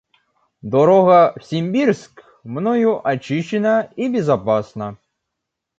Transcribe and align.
Дорога 0.63 1.33
в 1.39 1.43
Симбирск 1.43 2.23
мною 2.43 3.01
очищена 3.07 3.89
и 3.97 4.09
безопасна. 4.09 4.97